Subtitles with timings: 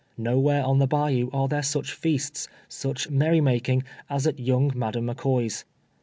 [0.17, 5.63] Nowhere on the bayou are there such feasts, such merrymaking, as at young Madam McCoy's.